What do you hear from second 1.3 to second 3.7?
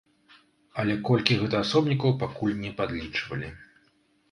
гэта асобнікаў, пакуль не падлічвалі.